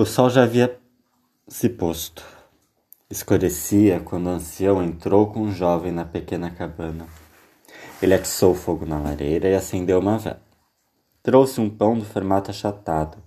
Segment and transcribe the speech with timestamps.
[0.00, 0.78] O sol já havia
[1.48, 2.24] se posto.
[3.10, 7.08] Escurecia quando o ancião entrou com um jovem na pequena cabana.
[8.00, 10.40] Ele atiçou fogo na lareira e acendeu uma vela.
[11.20, 13.18] Trouxe um pão do formato achatado,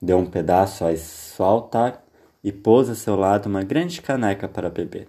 [0.00, 2.02] deu um pedaço a altar
[2.42, 5.08] e pôs a seu lado uma grande caneca para beber.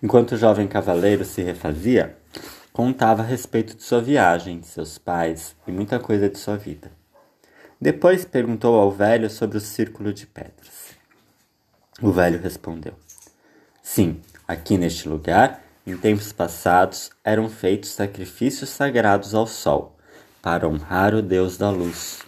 [0.00, 2.16] Enquanto o jovem cavaleiro se refazia,
[2.72, 6.92] contava a respeito de sua viagem, de seus pais e muita coisa de sua vida.
[7.84, 10.96] Depois perguntou ao velho sobre o círculo de pedras.
[12.00, 12.94] O velho respondeu:
[13.82, 19.98] Sim, aqui neste lugar, em tempos passados, eram feitos sacrifícios sagrados ao sol,
[20.40, 22.20] para honrar o Deus da luz.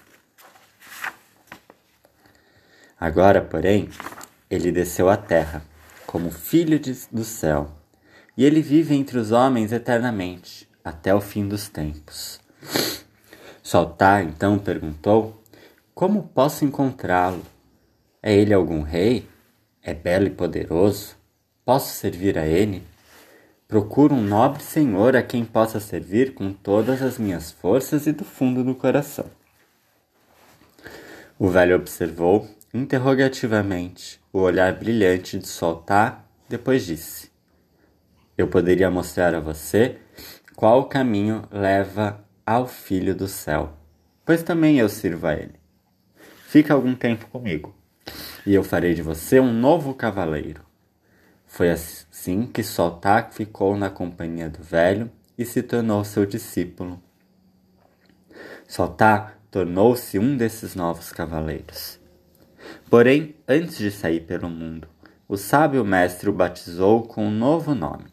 [3.01, 3.89] Agora, porém,
[4.51, 5.65] ele desceu à terra,
[6.07, 7.75] como filho de, do céu,
[8.37, 12.39] e ele vive entre os homens eternamente, até o fim dos tempos.
[13.63, 15.43] Soltar então perguntou:
[15.97, 17.43] Como posso encontrá-lo?
[18.23, 19.27] É ele algum rei?
[19.83, 21.17] É belo e poderoso?
[21.65, 22.83] Posso servir a ele?
[23.67, 28.27] Procuro um nobre senhor a quem possa servir com todas as minhas forças e do
[28.27, 29.25] fundo do coração.
[31.39, 37.31] O velho observou interrogativamente o olhar brilhante de Soltar, depois disse:
[38.37, 39.97] Eu poderia mostrar a você
[40.55, 43.73] qual caminho leva ao Filho do Céu,
[44.27, 45.66] pois também eu sirvo a ele.
[46.49, 47.75] Fica algum tempo comigo,
[48.47, 50.63] e eu farei de você um novo cavaleiro.
[51.47, 57.03] Foi assim que Soltak ficou na companhia do velho e se tornou seu discípulo.
[58.69, 61.99] Soltak tornou-se um desses novos cavaleiros.
[62.89, 64.89] Porém, antes de sair pelo mundo,
[65.29, 68.07] o sábio mestre o batizou com um novo nome,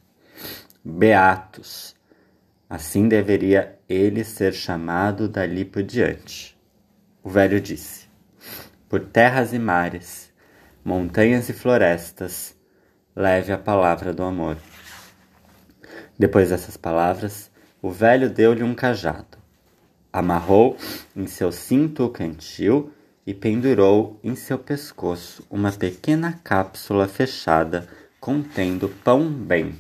[0.84, 1.96] Beatus,
[2.74, 6.58] Assim deveria ele ser chamado dali por diante.
[7.22, 8.08] O velho disse:
[8.94, 10.32] Por terras e mares,
[10.86, 12.56] montanhas e florestas,
[13.16, 14.56] leve a palavra do amor.
[16.16, 17.50] Depois dessas palavras,
[17.82, 19.40] o velho deu-lhe um cajado,
[20.12, 20.78] amarrou
[21.16, 22.94] em seu cinto o cantil
[23.26, 27.88] e pendurou em seu pescoço uma pequena cápsula fechada
[28.20, 29.76] contendo pão bem.